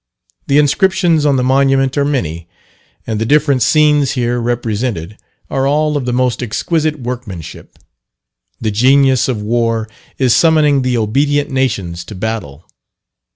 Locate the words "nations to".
11.51-12.15